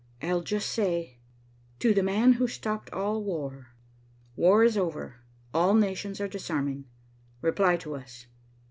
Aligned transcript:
"I'll 0.19 0.41
just 0.41 0.69
say, 0.69 1.19
'To 1.77 1.93
the 1.93 2.01
man 2.01 2.33
who 2.33 2.47
stopped 2.47 2.91
all 2.91 3.23
war. 3.23 3.67
War 4.35 4.63
is 4.63 4.75
over. 4.75 5.17
All 5.53 5.75
nations 5.75 6.19
are 6.19 6.27
disarming. 6.27 6.85
Reply 7.43 7.77
to 7.77 7.97
us. 7.97 8.25